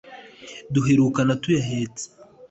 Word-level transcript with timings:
duherukana 0.73 1.33
tuyahetse 1.41 2.05